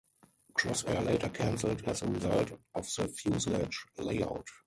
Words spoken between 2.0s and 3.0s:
a result of